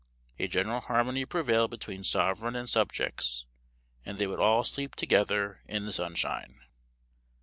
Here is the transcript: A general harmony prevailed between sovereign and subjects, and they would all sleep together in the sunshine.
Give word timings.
A 0.39 0.47
general 0.47 0.79
harmony 0.79 1.25
prevailed 1.25 1.69
between 1.69 2.03
sovereign 2.03 2.55
and 2.55 2.67
subjects, 2.67 3.45
and 4.03 4.17
they 4.17 4.25
would 4.25 4.39
all 4.39 4.63
sleep 4.63 4.95
together 4.95 5.61
in 5.67 5.85
the 5.85 5.93
sunshine. 5.93 6.59